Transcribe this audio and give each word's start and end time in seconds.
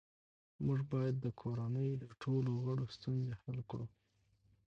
موږ 0.65 0.79
باید 0.93 1.15
د 1.19 1.27
کورنۍ 1.41 1.89
د 1.97 2.03
ټولو 2.21 2.51
غړو 2.65 2.85
ستونزې 2.95 3.33
حل 3.41 3.59
کړو 3.69 3.87